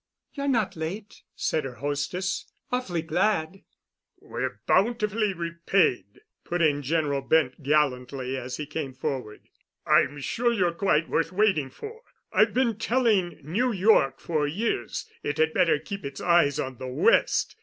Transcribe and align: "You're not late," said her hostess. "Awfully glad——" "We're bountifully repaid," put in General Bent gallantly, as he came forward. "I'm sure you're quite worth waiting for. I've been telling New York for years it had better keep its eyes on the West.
"You're 0.33 0.47
not 0.47 0.75
late," 0.75 1.21
said 1.35 1.63
her 1.63 1.75
hostess. 1.75 2.51
"Awfully 2.71 3.03
glad——" 3.03 3.61
"We're 4.19 4.59
bountifully 4.65 5.31
repaid," 5.31 6.21
put 6.43 6.59
in 6.63 6.81
General 6.81 7.21
Bent 7.21 7.61
gallantly, 7.61 8.35
as 8.35 8.57
he 8.57 8.65
came 8.65 8.95
forward. 8.95 9.47
"I'm 9.85 10.19
sure 10.19 10.51
you're 10.51 10.73
quite 10.73 11.07
worth 11.07 11.31
waiting 11.31 11.69
for. 11.69 12.01
I've 12.33 12.55
been 12.55 12.79
telling 12.79 13.41
New 13.43 13.71
York 13.71 14.19
for 14.19 14.47
years 14.47 15.07
it 15.21 15.37
had 15.37 15.53
better 15.53 15.77
keep 15.77 16.03
its 16.03 16.19
eyes 16.19 16.59
on 16.59 16.79
the 16.79 16.87
West. 16.87 17.55